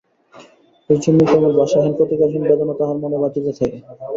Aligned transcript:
এইজন্যই 0.89 1.27
কেবল 1.31 1.51
ভাষাহীন 1.59 1.93
প্রতিকারহীন 1.97 2.43
বেদনা 2.43 2.73
তাহার 2.79 2.97
মনে 3.03 3.17
বাজিতে 3.21 3.51
থাকে। 3.59 3.77